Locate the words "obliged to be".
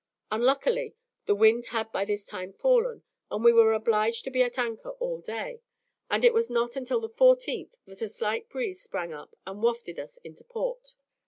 3.71-4.41